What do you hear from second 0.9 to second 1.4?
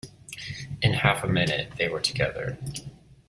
half a